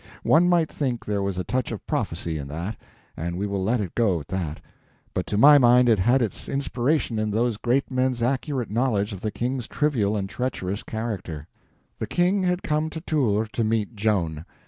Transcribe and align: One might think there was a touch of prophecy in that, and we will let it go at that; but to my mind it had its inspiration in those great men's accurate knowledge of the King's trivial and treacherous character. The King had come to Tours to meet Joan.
One 0.23 0.49
might 0.49 0.67
think 0.71 1.05
there 1.05 1.21
was 1.21 1.37
a 1.37 1.43
touch 1.43 1.71
of 1.71 1.85
prophecy 1.85 2.39
in 2.39 2.47
that, 2.47 2.75
and 3.15 3.37
we 3.37 3.45
will 3.45 3.63
let 3.63 3.79
it 3.79 3.93
go 3.93 4.19
at 4.21 4.29
that; 4.29 4.59
but 5.13 5.27
to 5.27 5.37
my 5.37 5.59
mind 5.59 5.87
it 5.87 5.99
had 5.99 6.23
its 6.23 6.49
inspiration 6.49 7.19
in 7.19 7.29
those 7.29 7.55
great 7.57 7.91
men's 7.91 8.23
accurate 8.23 8.71
knowledge 8.71 9.13
of 9.13 9.21
the 9.21 9.29
King's 9.29 9.67
trivial 9.67 10.17
and 10.17 10.27
treacherous 10.27 10.81
character. 10.81 11.47
The 11.99 12.07
King 12.07 12.41
had 12.41 12.63
come 12.63 12.89
to 12.89 13.01
Tours 13.01 13.49
to 13.53 13.63
meet 13.63 13.95
Joan. 13.95 14.43